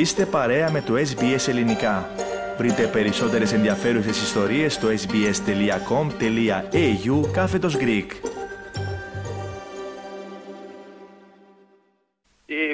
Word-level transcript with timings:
Είστε 0.00 0.26
παρέα 0.26 0.70
με 0.70 0.80
το 0.80 0.94
SBS 0.94 1.48
Ελληνικά. 1.48 2.10
Βρείτε 2.56 2.86
περισσότερες 2.86 3.52
ενδιαφέρουσες 3.52 4.22
ιστορίες 4.22 4.74
στο 4.74 4.88
sbs.com.au 4.88 6.12
κάθετος 7.32 7.76
Greek. 7.80 8.06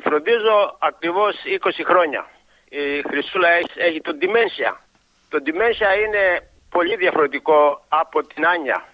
Φροντίζω 0.03 0.77
ακριβώς 0.79 1.35
20 1.65 1.71
χρόνια. 1.85 2.27
Η 2.69 3.03
Χρυσούλα 3.09 3.49
έχει 3.75 4.01
το 4.01 4.13
dementia. 4.21 4.73
Το 5.29 5.39
dementia 5.47 5.91
είναι 6.07 6.51
πολύ 6.71 6.97
διαφορετικό 6.97 7.85
από 7.89 8.27
την 8.27 8.47
Άνια. 8.47 8.85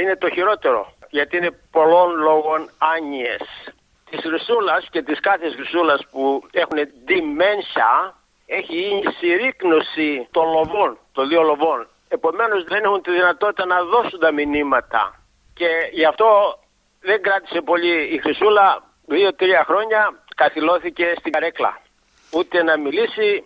Είναι 0.00 0.16
το 0.16 0.30
χειρότερο 0.30 0.92
γιατί 1.10 1.36
είναι 1.36 1.50
πολλών 1.70 2.16
λόγων 2.16 2.70
άνοιες 2.78 3.42
της 4.12 4.20
Χρυσούλας 4.20 4.88
και 4.90 5.02
της 5.02 5.20
κάθε 5.20 5.50
Χρυσούλας 5.50 6.00
που 6.10 6.42
έχουν 6.52 6.78
dementia 7.08 8.12
έχει 8.46 8.76
η 8.76 9.02
συρρήκνωση 9.18 10.28
των 10.30 10.46
λοβών, 10.52 10.98
των 11.12 11.28
δύο 11.28 11.42
λοβών. 11.42 11.88
Επομένως 12.08 12.64
δεν 12.64 12.84
έχουν 12.84 13.02
τη 13.02 13.10
δυνατότητα 13.10 13.66
να 13.66 13.82
δώσουν 13.82 14.18
τα 14.20 14.32
μηνύματα. 14.32 15.02
Και 15.54 15.68
γι' 15.92 16.04
αυτό 16.04 16.58
δεν 17.00 17.22
κράτησε 17.22 17.60
πολύ 17.60 18.14
η 18.14 18.18
Χρυσούλα, 18.18 18.84
δύο-τρία 19.06 19.64
χρόνια 19.64 20.22
καθυλώθηκε 20.36 21.14
στην 21.18 21.32
καρέκλα. 21.32 21.80
Ούτε 22.32 22.62
να 22.62 22.78
μιλήσει, 22.78 23.44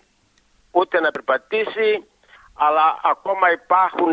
ούτε 0.70 1.00
να 1.00 1.10
περπατήσει, 1.10 2.06
αλλά 2.54 3.00
ακόμα 3.02 3.52
υπάρχουν 3.52 4.12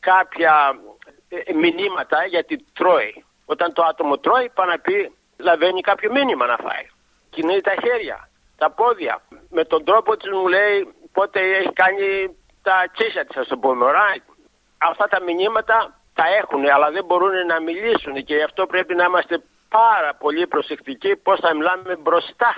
κάποια 0.00 0.80
ε, 1.28 1.52
μηνύματα 1.52 2.24
γιατί 2.26 2.64
τρώει. 2.72 3.24
Όταν 3.46 3.72
το 3.72 3.82
άτομο 3.82 4.18
τρώει, 4.18 4.50
πάει 4.54 4.68
να 4.68 4.78
πει 4.78 5.12
λαβαίνει 5.38 5.80
κάποιο 5.80 6.12
μήνυμα 6.12 6.46
να 6.46 6.56
φάει. 6.56 6.86
Κινεί 7.30 7.60
τα 7.60 7.74
χέρια, 7.82 8.30
τα 8.56 8.70
πόδια. 8.70 9.22
Με 9.50 9.64
τον 9.64 9.84
τρόπο 9.84 10.16
της 10.16 10.30
μου 10.30 10.48
λέει 10.48 10.76
πότε 11.12 11.40
έχει 11.58 11.72
κάνει 11.72 12.36
τα 12.62 12.76
τσίσια 12.94 13.24
της, 13.26 13.36
ας 13.36 13.48
το 13.48 13.56
πούμε. 13.58 13.86
Αυτά 14.78 15.06
τα 15.08 15.18
μηνύματα 15.22 15.76
τα 16.14 16.24
έχουν, 16.40 16.62
αλλά 16.74 16.90
δεν 16.90 17.04
μπορούν 17.04 17.46
να 17.46 17.60
μιλήσουν 17.60 18.14
και 18.24 18.34
γι' 18.34 18.42
αυτό 18.42 18.66
πρέπει 18.66 18.94
να 18.94 19.04
είμαστε 19.04 19.42
πάρα 19.68 20.14
πολύ 20.14 20.46
προσεκτικοί 20.46 21.16
πώς 21.16 21.38
θα 21.40 21.54
μιλάμε 21.54 21.96
μπροστά 22.02 22.52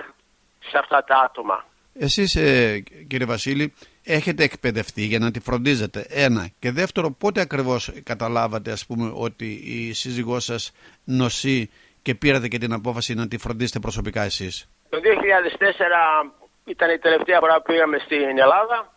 σε 0.69 0.77
αυτά 0.77 1.03
τα 1.03 1.15
άτομα. 1.17 1.65
Εσείς 1.93 2.35
ε, 2.35 2.83
κύριε 3.07 3.25
Βασίλη 3.25 3.73
έχετε 4.03 4.43
εκπαιδευτεί 4.43 5.01
για 5.01 5.19
να 5.19 5.31
τη 5.31 5.39
φροντίζετε 5.39 6.05
ένα 6.09 6.49
και 6.59 6.71
δεύτερο 6.71 7.11
πότε 7.11 7.41
ακριβώς 7.41 7.91
καταλάβατε 8.03 8.71
ας 8.71 8.85
πούμε 8.85 9.11
ότι 9.15 9.45
η 9.65 9.93
σύζυγός 9.93 10.43
σας 10.43 10.71
νοσεί 11.03 11.69
και 12.01 12.15
πήρατε 12.15 12.47
και 12.47 12.57
την 12.57 12.73
απόφαση 12.73 13.13
να 13.13 13.27
τη 13.27 13.37
φροντίσετε 13.37 13.79
προσωπικά 13.79 14.21
εσείς; 14.21 14.69
Το 14.89 14.97
2004 14.97 16.31
ήταν 16.65 16.89
η 16.89 16.99
τελευταία 16.99 17.39
φορά 17.39 17.55
που 17.55 17.63
πήγαμε 17.71 17.97
στην 17.97 18.37
Ελλάδα. 18.45 18.93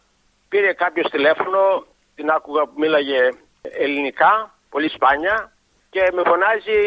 Πήρε 0.49 0.73
κάποιος 0.73 1.11
τηλέφωνο, 1.11 1.87
την 2.15 2.31
άκουγα 2.31 2.63
που 2.65 2.75
μίλαγε 2.77 3.29
ελληνικά, 3.63 4.55
πολύ 4.71 4.89
σπάνια 4.89 5.53
και 5.91 6.03
με 6.13 6.23
φωνάζει 6.31 6.79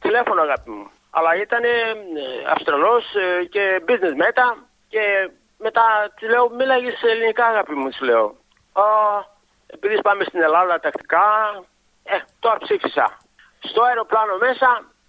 τηλέφωνο 0.00 0.40
αγάπη 0.42 0.70
μου. 0.70 0.90
Αλλά 1.10 1.30
ήταν 1.44 1.64
ε, 1.64 1.70
Αυστραλός 2.54 3.04
ε, 3.14 3.44
και 3.44 3.82
business 3.88 4.16
meta 4.22 4.48
και 4.88 5.30
μετά 5.58 5.84
τη 6.16 6.26
λέω 6.26 6.50
μίλαγες 6.50 7.02
ελληνικά 7.02 7.44
αγάπη 7.46 7.74
μου, 7.74 7.88
της 7.88 8.00
λέω. 8.00 8.36
επειδή 9.66 10.00
πάμε 10.02 10.24
στην 10.24 10.42
Ελλάδα 10.42 10.80
τακτικά, 10.80 11.26
ε, 12.04 12.16
τώρα 12.40 12.58
ψήφισα. 12.58 13.06
Στο 13.58 13.82
αεροπλάνο 13.82 14.36
μέσα 14.46 14.68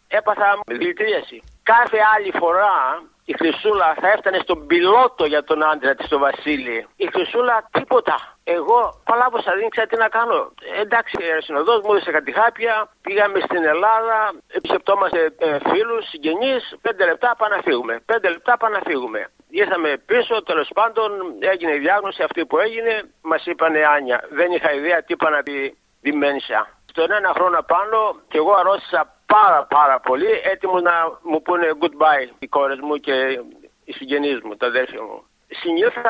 έπαθα 0.10 0.60
δηλητρίαση. 0.68 1.44
Κάθε 1.64 1.98
άλλη 2.16 2.32
φορά 2.40 3.02
η 3.32 3.34
Χρυσούλα 3.40 3.96
θα 4.02 4.08
έφτανε 4.16 4.40
στον 4.46 4.68
πιλότο 4.68 5.26
για 5.26 5.44
τον 5.44 5.64
άντρα 5.72 5.96
της, 5.96 6.08
τον 6.08 6.20
Βασίλη. 6.20 6.88
Η 6.96 7.08
Χρυσούλα 7.14 7.70
τίποτα. 7.72 8.16
Εγώ 8.44 9.02
παλάβωσα, 9.06 9.52
δεν 9.56 9.66
ήξερα 9.66 9.88
τι 9.88 9.98
να 9.98 10.10
κάνω. 10.10 10.54
Εντάξει, 10.82 11.18
ο 11.38 11.42
συνοδός 11.42 11.82
μου 11.84 11.92
έδωσε 11.94 12.12
κάτι 12.12 12.32
χάπια. 12.32 12.90
Πήγαμε 13.02 13.40
στην 13.40 13.64
Ελλάδα, 13.64 14.34
επισκεπτόμαστε 14.48 15.34
ε, 15.38 15.58
φίλους, 15.70 16.10
συγγενείς. 16.10 16.76
Πέντε 16.82 17.06
λεπτά 17.06 17.36
πάμε 17.38 17.56
να 17.56 17.62
φύγουμε. 17.62 18.00
Πέντε 18.06 18.30
λεπτά 18.30 18.58
πάμε 18.58 18.78
να 18.78 18.84
φύγουμε. 18.90 19.30
Ήρθαμε 19.50 19.98
πίσω, 20.06 20.44
τέλος 20.44 20.70
πάντων 20.74 21.10
έγινε 21.40 21.74
η 21.74 21.80
διάγνωση 21.80 22.24
αυτή 22.24 22.46
που 22.46 22.58
έγινε. 22.58 23.04
Μας 23.22 23.46
είπανε 23.46 23.80
Άνια. 23.96 24.20
Δεν 24.30 24.52
είχα 24.52 24.74
ιδέα 24.74 24.98
τι 24.98 25.14
είπα 25.14 25.30
να 25.30 25.44
πει 25.44 25.78
διμένσια. 26.02 26.68
Στον 26.86 27.12
ένα 27.12 27.32
χρόνο 27.34 27.62
πάνω 27.62 28.16
και 28.28 28.38
εγώ 28.38 28.54
αρρώστησα 28.54 29.14
πάρα 29.36 29.66
πάρα 29.66 30.00
πολύ 30.00 30.32
έτοιμος 30.44 30.82
να 30.82 30.96
μου 31.22 31.42
πούνε 31.42 31.68
goodbye 31.82 32.28
οι 32.40 32.48
κόρες 32.48 32.80
μου 32.80 32.96
και 32.96 33.40
οι 33.86 33.92
συγγενείς 33.92 34.40
μου, 34.42 34.56
τα 34.56 34.66
αδέρφια 34.68 35.02
μου. 35.02 35.24
Συνήθω 35.52 36.02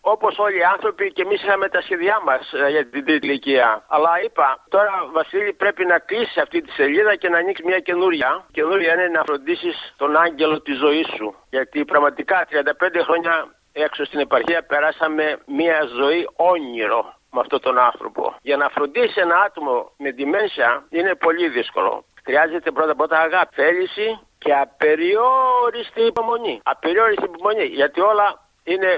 όπως 0.00 0.38
όλοι 0.38 0.58
οι 0.58 0.62
άνθρωποι 0.62 1.12
και 1.12 1.22
εμείς 1.22 1.42
είχαμε 1.42 1.68
τα 1.68 1.80
σχέδιά 1.80 2.20
μας 2.24 2.52
ε, 2.52 2.70
για 2.70 2.88
την 2.88 3.04
τρίτη 3.04 3.26
ηλικία. 3.26 3.84
Αλλά 3.88 4.22
είπα, 4.24 4.64
τώρα 4.68 4.92
Βασίλη 5.12 5.52
πρέπει 5.52 5.84
να 5.84 5.98
κλείσεις 5.98 6.36
αυτή 6.36 6.62
τη 6.62 6.70
σελίδα 6.70 7.16
και 7.16 7.28
να 7.28 7.38
ανοίξεις 7.38 7.66
μια 7.66 7.78
καινούρια. 7.78 8.46
Καινούρια 8.52 8.92
είναι 8.92 9.08
να 9.08 9.22
φροντίσεις 9.22 9.94
τον 9.96 10.16
άγγελο 10.16 10.60
της 10.60 10.76
ζωής 10.78 11.06
σου. 11.16 11.34
Γιατί 11.50 11.84
πραγματικά 11.84 12.46
35 12.50 13.00
χρόνια 13.02 13.54
έξω 13.72 14.04
στην 14.04 14.20
επαρχία 14.20 14.62
περάσαμε 14.62 15.38
μια 15.46 15.88
ζωή 15.98 16.28
όνειρο 16.36 17.14
με 17.30 17.40
αυτόν 17.40 17.60
τον 17.60 17.78
άνθρωπο. 17.78 18.34
Για 18.42 18.56
να 18.56 18.68
φροντίσει 18.68 19.20
ένα 19.20 19.36
άτομο 19.46 19.92
με 19.96 20.10
δημένσια 20.10 20.86
είναι 20.90 21.14
πολύ 21.14 21.48
δύσκολο. 21.48 22.04
Χρειάζεται 22.26 22.70
πρώτα 22.70 22.94
πρώτα 22.94 23.18
αγάπη, 23.20 23.54
θέληση 23.54 24.06
και 24.38 24.52
απεριόριστη 24.64 26.02
υπομονή. 26.12 26.60
Απεριόριστη 26.62 27.24
υπομονή 27.24 27.64
γιατί 27.64 28.00
όλα 28.00 28.26
είναι 28.64 28.90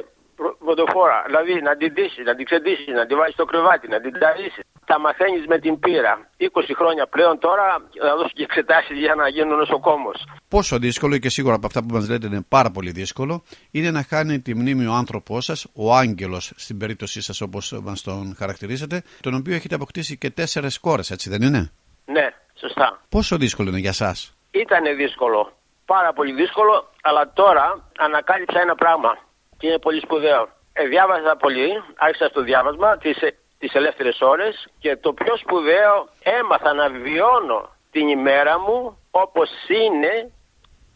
βοδοφόρα. 0.58 1.22
Δηλαδή 1.26 1.52
να 1.68 1.76
την 1.76 1.92
ντύσεις, 1.92 2.24
να 2.24 2.34
την 2.34 2.44
ξεντήσει, 2.44 2.90
να 2.90 3.06
την 3.06 3.16
βάλει 3.16 3.32
στο 3.32 3.44
κρεβάτι, 3.44 3.88
να 3.88 4.00
την 4.00 4.12
ταρίσει. 4.18 4.60
Τα 4.84 5.00
μαθαίνεις 5.00 5.46
με 5.46 5.58
την 5.58 5.78
πείρα. 5.78 6.30
20 6.36 6.74
χρόνια 6.76 7.06
πλέον 7.06 7.38
τώρα 7.38 7.66
να 8.02 8.16
δώσω 8.16 8.30
και 8.34 8.42
εξετάσεις 8.42 8.98
για 8.98 9.14
να 9.14 9.28
γίνω 9.28 9.56
νοσοκόμος. 9.56 10.26
Πόσο 10.48 10.78
δύσκολο 10.78 11.18
και 11.18 11.28
σίγουρα 11.28 11.54
από 11.54 11.66
αυτά 11.66 11.80
που 11.84 11.94
μας 11.94 12.08
λέτε 12.08 12.26
είναι 12.26 12.44
πάρα 12.48 12.70
πολύ 12.70 12.90
δύσκολο 12.90 13.42
είναι 13.70 13.90
να 13.90 14.02
χάνει 14.02 14.40
τη 14.40 14.54
μνήμη 14.54 14.86
ο 14.86 14.92
άνθρωπός 14.92 15.44
σας, 15.44 15.66
ο 15.74 15.94
άγγελος 15.94 16.52
στην 16.56 16.78
περίπτωσή 16.78 17.20
σας 17.22 17.40
όπως 17.40 17.80
μας 17.82 18.02
τον 18.02 18.34
χαρακτηρίζετε, 18.38 19.02
τον 19.20 19.34
οποίο 19.34 19.54
έχετε 19.54 19.74
αποκτήσει 19.74 20.18
και 20.18 20.30
τέσσερις 20.30 20.78
κόρες, 20.80 21.10
έτσι 21.10 21.30
δεν 21.30 21.42
είναι; 21.42 21.72
Ναι, 22.04 22.28
σωστά. 22.60 23.00
Πόσο 23.08 23.36
δύσκολο 23.36 23.68
είναι 23.68 23.78
για 23.78 23.94
εσά. 23.98 24.16
Ήταν 24.50 24.96
δύσκολο. 24.96 25.52
Πάρα 25.86 26.12
πολύ 26.12 26.32
δύσκολο, 26.32 26.74
αλλά 27.02 27.32
τώρα 27.32 27.90
ανακάλυψα 27.98 28.60
ένα 28.60 28.74
πράγμα 28.74 29.18
και 29.58 29.66
είναι 29.66 29.78
πολύ 29.78 30.00
σπουδαίο. 30.00 30.48
Ε, 30.72 30.86
διάβαζα 30.86 31.36
πολύ, 31.36 31.82
άρχισα 31.96 32.28
στο 32.28 32.42
διάβασμα 32.42 32.96
τις, 32.98 33.16
τις 33.58 33.74
ελεύθερες 33.74 34.18
ώρες 34.20 34.68
και 34.78 34.96
το 34.96 35.12
πιο 35.12 35.36
σπουδαίο 35.36 36.08
έμαθα 36.22 36.72
να 36.72 36.88
βιώνω 36.88 37.60
την 37.90 38.08
ημέρα 38.08 38.58
μου 38.58 38.98
όπως 39.10 39.50
είναι, 39.68 40.32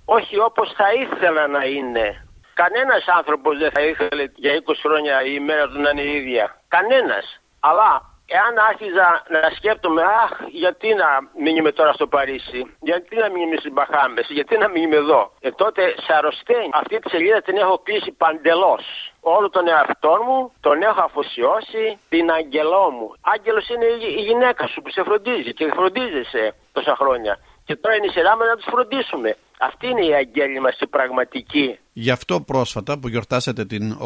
όχι 0.05 0.39
όπως 0.39 0.73
θα 0.77 0.93
ήθελα 0.93 1.47
να 1.47 1.65
είναι. 1.65 2.07
Κανένας 2.55 3.05
άνθρωπος 3.19 3.59
δεν 3.59 3.71
θα 3.71 3.81
ήθελε 3.81 4.25
για 4.35 4.53
20 4.55 4.75
χρόνια 4.85 5.23
η 5.23 5.33
ημέρα 5.41 5.69
του 5.69 5.81
να 5.81 5.91
είναι 5.91 6.03
η 6.03 6.17
ίδια. 6.17 6.61
Κανένας. 6.69 7.41
Αλλά 7.61 8.10
εάν 8.37 8.53
άρχιζα 8.71 9.07
να 9.35 9.41
σκέπτομαι, 9.57 10.03
αχ, 10.03 10.33
γιατί 10.63 10.89
να 10.95 11.09
μείνουμε 11.45 11.73
τώρα 11.73 11.93
στο 11.93 12.07
Παρίσι, 12.07 12.61
γιατί 12.81 13.17
να 13.17 13.29
μείνουμε 13.31 13.57
στις 13.57 13.73
Μπαχάμες, 13.73 14.27
γιατί 14.29 14.59
να 14.59 14.69
μείνουμε 14.69 14.97
εδώ. 14.97 15.33
Ε, 15.41 15.51
τότε 15.51 15.95
σε 16.05 16.13
αρρωσταίνει. 16.19 16.71
Αυτή 16.73 16.99
τη 16.99 17.09
σελίδα 17.11 17.43
την 17.43 17.57
έχω 17.57 17.79
κλείσει 17.79 18.11
παντελώς. 18.13 18.85
Όλο 19.21 19.51
τον 19.51 19.69
εαυτό 19.69 20.15
μου 20.27 20.53
τον 20.61 20.83
έχω 20.83 21.01
αφοσιώσει 21.01 21.99
την 22.09 22.31
αγγελό 22.31 22.91
μου. 22.91 23.15
Άγγελος 23.35 23.69
είναι 23.69 23.87
η 24.19 24.23
γυναίκα 24.29 24.67
σου 24.67 24.83
που 24.83 24.91
σε 24.91 25.03
φροντίζει 25.03 25.53
και 25.55 25.73
φροντίζεσαι 25.77 26.55
τόσα 26.73 26.95
χρόνια. 26.97 27.39
Και 27.65 27.77
τώρα 27.77 27.97
είναι 27.97 28.07
η 28.07 28.11
σειρά 28.11 28.35
να 28.35 28.57
τους 28.57 28.67
φροντίσουμε. 28.71 29.37
Αυτή 29.63 29.87
είναι 29.87 30.07
η 30.07 30.15
αγγέλη 30.15 30.61
μας 30.61 30.79
η 30.81 30.87
πραγματική. 30.87 31.79
Γι' 31.93 32.11
αυτό 32.11 32.41
πρόσφατα 32.41 32.99
που 32.99 33.09
γιορτάσατε 33.09 33.65
την 33.65 33.97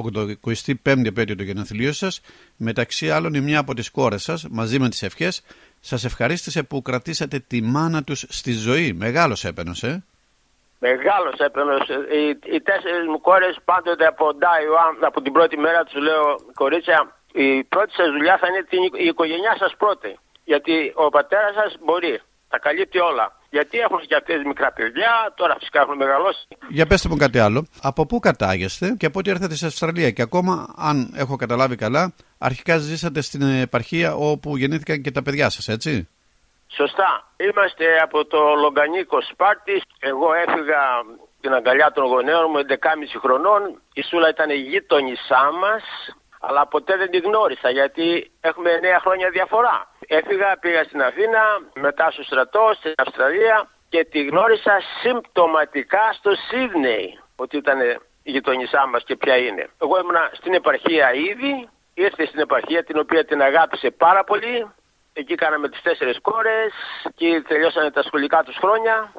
85η 0.45 1.07
επέτειο 1.07 1.37
του 1.37 1.43
γενεθλίου 1.43 1.93
σας, 1.93 2.21
μεταξύ 2.57 3.11
άλλων 3.11 3.35
η 3.35 3.41
μια 3.41 3.59
από 3.59 3.75
τις 3.75 3.91
κόρες 3.91 4.23
σας, 4.23 4.47
μαζί 4.51 4.79
με 4.79 4.89
τις 4.89 5.03
ευχές, 5.03 5.45
σας 5.81 6.05
ευχαρίστησε 6.05 6.63
που 6.63 6.83
κρατήσατε 6.83 7.39
τη 7.47 7.63
μάνα 7.63 8.05
τους 8.05 8.25
στη 8.29 8.53
ζωή. 8.53 8.93
Μεγάλος 8.93 9.45
έπαινος, 9.45 9.83
ε; 9.83 10.05
Μεγάλος 10.79 11.37
έπαινος. 11.39 11.89
Οι, 11.89 12.55
οι 12.55 12.61
τέσσερις 12.61 13.07
μου 13.07 13.21
κόρες 13.21 13.57
πάντοτε 13.65 14.07
από 14.07 14.27
Day 14.41 14.65
από 15.01 15.21
την 15.23 15.33
πρώτη 15.33 15.57
μέρα 15.59 15.85
τους 15.85 16.03
λέω, 16.03 16.37
κορίτσια, 16.55 17.17
η 17.33 17.65
πρώτη 17.65 17.93
σας 17.93 18.09
δουλειά 18.11 18.39
θα 18.39 18.47
είναι 18.49 18.63
την, 18.71 18.83
η 19.05 19.07
οικογένειά 19.07 19.57
σας 19.59 19.75
πρώτη. 19.79 20.19
Γιατί 20.45 20.93
ο 20.95 21.09
πατέρας 21.09 21.55
σας 21.55 21.77
μπορεί, 21.85 22.21
τα 22.49 22.59
καλύπτει 22.59 22.99
όλα. 22.99 23.27
Γιατί 23.57 23.79
έχουν 23.79 24.01
και 24.09 24.17
αυτές 24.21 24.43
μικρά 24.45 24.73
παιδιά, 24.73 25.33
τώρα 25.35 25.55
φυσικά 25.59 25.81
έχουν 25.81 25.97
μεγαλώσει. 25.97 26.47
Για 26.69 26.87
πετε 26.87 27.09
μου 27.09 27.17
κάτι 27.17 27.39
άλλο. 27.39 27.67
Από 27.83 28.07
πού 28.07 28.19
κατάγεστε 28.19 28.95
και 28.99 29.07
από 29.07 29.19
ό,τι 29.19 29.31
έρθατε 29.31 29.55
στην 29.55 29.67
Αυστραλία 29.67 30.11
και 30.11 30.23
ακόμα, 30.23 30.75
αν 30.77 30.97
έχω 31.17 31.37
καταλάβει 31.37 31.77
καλά, 31.77 32.15
αρχικά 32.39 32.79
ζήσατε 32.79 33.21
στην 33.21 33.43
επαρχία 33.67 34.15
όπου 34.15 34.57
γεννήθηκαν 34.57 35.03
και 35.03 35.11
τα 35.11 35.23
παιδιά 35.23 35.51
σας, 35.51 35.69
έτσι; 35.69 36.09
Σωστά. 36.77 37.11
Είμαστε 37.37 37.85
από 38.07 38.25
το 38.25 38.41
Λογκανίκο 38.63 39.19
Σπάρτης. 39.31 39.83
Εγώ 39.99 40.29
έφυγα 40.45 40.83
την 41.41 41.53
αγκαλιά 41.53 41.93
των 41.95 42.05
γονέων 42.13 42.45
μου 42.51 42.59
11,5 42.59 43.19
χρονών. 43.25 43.61
Η 43.93 44.03
Σούλα 44.09 44.29
ήταν 44.29 44.51
η 44.51 44.61
γείτονισά 44.69 45.45
μας, 45.63 45.85
αλλά 46.49 46.67
ποτέ 46.67 46.97
δεν 46.97 47.11
τη 47.11 47.19
γνώρισα 47.19 47.71
γιατί 47.71 48.31
έχουμε 48.41 48.71
9 48.83 48.85
χρόνια 49.05 49.31
διαφορά. 49.31 49.77
Έφυγα, 50.07 50.59
πήγα 50.61 50.85
στην 50.85 51.03
Αθήνα, 51.03 51.43
μετά 51.75 52.11
στο 52.11 52.23
στρατό, 52.23 52.73
στην 52.79 52.93
Αυστραλία 52.97 53.69
και 53.89 54.05
τη 54.05 54.25
γνώρισα 54.25 54.81
συμπτωματικά 55.01 56.13
στο 56.19 56.31
Σίδνεϊ, 56.49 57.19
ότι 57.37 57.57
ήταν 57.57 57.79
η 58.23 58.31
γειτονισά 58.31 58.87
μας 58.87 59.03
και 59.05 59.17
ποια 59.17 59.37
είναι. 59.37 59.69
Εγώ 59.83 60.01
ήμουνα 60.01 60.31
στην 60.33 60.55
επαρχία 60.55 61.13
ήδη, 61.13 61.69
ήρθε 61.95 62.27
στην 62.27 62.41
επαρχία 62.41 62.85
την 62.85 62.99
οποία 62.99 63.25
την 63.25 63.43
αγάπησε 63.43 63.91
πάρα 63.91 64.25
πολύ. 64.25 64.67
Εκεί 65.13 65.35
κάναμε 65.35 65.69
τις 65.69 65.83
τέσσερις 65.83 66.19
κόρες, 66.21 66.73
εκεί 67.05 67.43
τελειώσανε 67.49 67.91
τα 67.91 68.03
σχολικά 68.03 68.43
τους 68.43 68.57
χρόνια, 68.57 69.13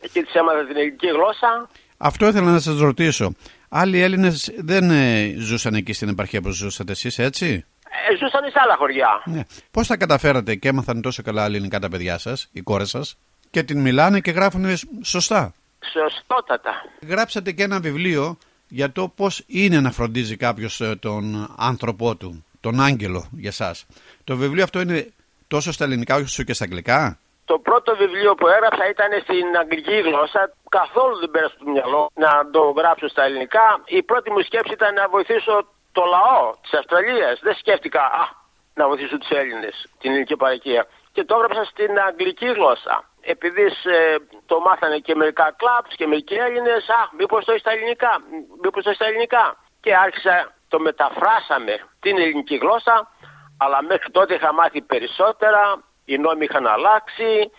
εκεί 0.00 0.22
της 0.22 0.34
έμαθα 0.34 0.64
την 0.66 0.76
ελληνική 0.76 1.06
γλώσσα. 1.06 1.68
Αυτό 1.98 2.26
ήθελα 2.26 2.50
να 2.50 2.58
σας 2.58 2.80
ρωτήσω. 2.80 3.34
Άλλοι 3.68 4.00
Έλληνες 4.00 4.52
δεν 4.58 4.90
ε, 4.90 5.34
ζούσαν 5.38 5.74
εκεί 5.74 5.92
στην 5.92 6.08
επαρχία 6.08 6.40
που 6.40 6.50
ζούσατε 6.50 6.92
εσείς, 6.92 7.18
έτσι; 7.18 7.64
Ε, 8.10 8.16
ζούσαν 8.16 8.50
σε 8.50 8.58
άλλα 8.62 8.76
χωριά. 8.76 9.22
Ναι. 9.24 9.42
Πώς 9.70 9.86
τα 9.86 9.96
καταφέρατε 9.96 10.54
και 10.54 10.68
έμαθαν 10.68 11.02
τόσο 11.02 11.22
καλά 11.22 11.44
ελληνικά 11.44 11.78
τα 11.78 11.88
παιδιά 11.88 12.18
σας, 12.18 12.48
οι 12.52 12.60
κόρες 12.60 12.88
σας, 12.90 13.18
και 13.50 13.62
την 13.62 13.80
μιλάνε 13.80 14.20
και 14.20 14.30
γράφουν 14.30 14.64
σωστά; 15.02 15.54
Σωστότατα. 15.92 16.70
Γράψατε 17.08 17.52
και 17.52 17.62
ένα 17.62 17.80
βιβλίο 17.80 18.38
για 18.68 18.92
το 18.92 19.08
πώς 19.08 19.42
είναι 19.46 19.80
να 19.80 19.90
φροντίζει 19.90 20.36
κάποιος 20.36 20.80
ε, 20.80 20.96
τον 21.00 21.54
άνθρωπό 21.56 22.16
του, 22.16 22.44
τον 22.60 22.80
άγγελο 22.80 23.28
για 23.32 23.52
σας. 23.52 23.86
Το 24.24 24.36
βιβλίο 24.36 24.64
αυτό 24.64 24.80
είναι 24.80 25.12
τόσο 25.48 25.72
στα 25.72 25.84
ελληνικά 25.84 26.14
όσο 26.14 26.42
και 26.42 26.52
στα 26.52 26.64
αγγλικά; 26.64 27.18
Το 27.44 27.58
πρώτο 27.58 27.96
βιβλίο 27.96 28.34
που 28.34 28.46
έγραψα 28.48 28.88
ήταν 28.90 29.08
στην 29.22 29.56
αγγλική 29.60 30.00
γλώσσα. 30.00 30.52
Καθόλου 30.80 31.18
δεν 31.18 31.30
πέρασε 31.30 31.56
το 31.58 31.70
μυαλό 31.70 32.10
να 32.14 32.50
το 32.50 32.62
γράψω 32.78 33.08
στα 33.08 33.22
ελληνικά. 33.24 33.66
Η 33.84 34.02
πρώτη 34.02 34.30
μου 34.30 34.40
σκέψη 34.40 34.72
ήταν 34.72 34.94
να 34.94 35.08
βοηθήσω 35.08 35.54
το 35.92 36.02
λαό 36.14 36.44
της 36.62 36.72
Αυστραλίας. 36.78 37.40
Δεν 37.42 37.54
σκέφτηκα 37.54 38.02
α, 38.02 38.24
να 38.74 38.88
βοηθήσω 38.88 39.18
τους 39.18 39.30
Έλληνες, 39.30 39.86
την 40.00 40.10
ελληνική 40.10 40.36
παροικία. 40.36 40.86
Και 41.12 41.24
το 41.24 41.34
έγραψα 41.34 41.64
στην 41.64 41.98
αγγλική 41.98 42.46
γλώσσα 42.46 43.04
επειδή 43.20 43.64
ε, 43.98 44.16
το 44.46 44.60
μάθανε 44.60 44.98
και 44.98 45.14
μερικά 45.14 45.54
κλαμπς 45.60 45.94
και 45.96 46.06
μερικοί 46.06 46.34
Έλληνες, 46.34 46.88
α, 46.88 47.00
μήπως 47.18 47.44
το 47.44 47.50
έχεις 47.50 47.62
στα 47.62 47.72
ελληνικά, 47.72 48.12
μήπως 48.62 48.82
το 48.82 48.88
έχεις 48.90 49.00
στα 49.00 49.06
ελληνικά. 49.06 49.44
Και 49.80 49.96
άρχισα, 49.96 50.54
το 50.68 50.78
μεταφράσαμε 50.78 51.74
την 52.00 52.18
ελληνική 52.18 52.56
γλώσσα, 52.56 52.96
αλλά 53.58 53.82
μέχρι 53.82 54.10
τότε 54.10 54.34
είχα 54.34 54.52
μάθει 54.52 54.80
περισσότερα, 54.82 55.62
οι 56.04 56.18
νόμοι 56.18 56.44
είχαν 56.44 56.66
αλλάξει 56.66 57.50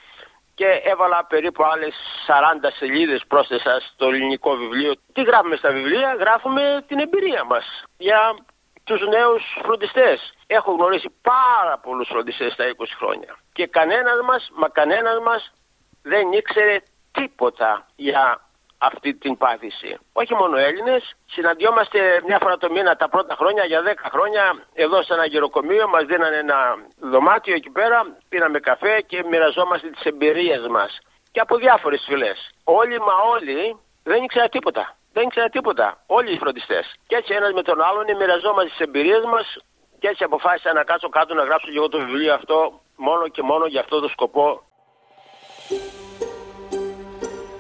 και 0.60 0.70
έβαλα 0.92 1.26
περίπου 1.26 1.64
άλλες 1.64 1.96
40 2.28 2.68
σελίδες 2.78 3.24
πρόσθεσα 3.28 3.80
στο 3.80 4.06
ελληνικό 4.08 4.56
βιβλίο. 4.56 4.94
Τι 5.14 5.22
γράφουμε 5.24 5.56
στα 5.56 5.72
βιβλία, 5.72 6.16
γράφουμε 6.20 6.84
την 6.88 7.00
εμπειρία 7.00 7.44
μας 7.44 7.66
για 7.98 8.36
τους 8.84 9.02
νέους 9.08 9.44
φροντιστές. 9.64 10.34
Έχω 10.48 10.72
γνωρίσει 10.72 11.10
πάρα 11.22 11.78
πολλούς 11.78 12.08
φροντιστές 12.08 12.54
στα 12.54 12.66
20 12.66 12.96
χρόνια 12.98 13.38
και 13.54 13.68
κανένας 13.68 14.20
μας, 14.24 14.50
μα 14.54 14.70
κανένας 14.70 15.20
μας 15.20 15.54
δεν 16.02 16.32
ήξερε 16.32 16.78
τίποτα 17.12 17.88
για 17.96 18.47
αυτή 18.78 19.14
την 19.14 19.38
πάθηση. 19.38 19.98
Όχι 20.14 20.34
μόνο 20.36 20.58
Έλληνες, 20.58 21.16
συναντιόμαστε 21.26 22.22
μια 22.28 22.38
φορά 22.42 22.58
το 22.58 22.72
μήνα 22.72 22.96
τα 22.96 23.10
πρώτα 23.10 23.36
χρόνια, 23.36 23.66
για 23.66 23.82
10 23.82 24.10
χρόνια, 24.12 24.44
εδώ 24.74 25.04
σε 25.04 25.14
ένα 25.14 25.26
γεροκομείο 25.26 25.88
μας 25.88 26.04
δίνανε 26.04 26.36
ένα 26.36 26.76
δωμάτιο 27.00 27.54
εκεί 27.54 27.70
πέρα, 27.70 28.18
πήραμε 28.30 28.60
καφέ 28.60 29.02
και 29.02 29.24
μοιραζόμαστε 29.30 29.90
τις 29.90 30.04
εμπειρίες 30.04 30.68
μας. 30.68 31.00
Και 31.32 31.40
από 31.40 31.56
διάφορες 31.58 32.06
φυλές. 32.08 32.52
Όλοι 32.64 33.00
μα 33.00 33.14
όλοι 33.34 33.80
δεν 34.04 34.24
ήξερα 34.24 34.50
τίποτα. 34.50 34.96
Δεν 35.14 35.24
ήξερα 35.24 35.50
τίποτα. 35.50 36.04
Όλοι 36.06 36.34
οι 36.34 36.38
φροντιστές. 36.38 36.96
Και 37.08 37.16
έτσι 37.16 37.34
ένας 37.34 37.52
με 37.54 37.62
τον 37.62 37.82
άλλον 37.82 38.06
μοιραζόμαστε 38.18 38.70
τις 38.70 38.80
εμπειρίες 38.80 39.24
μας 39.26 39.58
και 40.00 40.08
έτσι 40.08 40.24
αποφάσισα 40.24 40.74
να 40.74 40.84
κάτσω 40.84 41.10
κάτω 41.10 41.34
να 41.34 41.44
γράψω 41.44 41.68
και 41.72 41.78
εγώ 41.78 41.90
το 41.90 41.98
βιβλίο 41.98 42.34
αυτό 42.34 42.82
μόνο 42.96 43.28
και 43.28 43.42
μόνο 43.42 43.66
για 43.66 43.80
αυτό 43.80 44.00
το 44.00 44.08
σκοπό 44.08 44.62